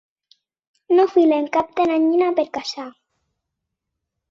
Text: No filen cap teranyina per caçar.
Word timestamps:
No 0.99 1.05
filen 1.11 1.51
cap 1.59 1.69
teranyina 1.81 2.33
per 2.41 2.47
caçar. 2.59 2.89